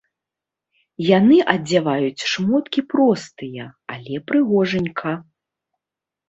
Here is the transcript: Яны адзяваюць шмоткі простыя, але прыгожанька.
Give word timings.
Яны 1.17 1.35
адзяваюць 1.53 2.27
шмоткі 2.31 2.81
простыя, 2.95 3.67
але 3.97 4.15
прыгожанька. 4.31 5.11